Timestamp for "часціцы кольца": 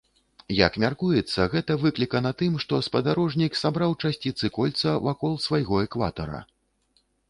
4.05-4.99